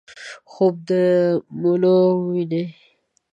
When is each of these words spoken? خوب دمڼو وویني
خوب 0.51 0.75
دمڼو 0.87 1.97
وویني 2.19 2.63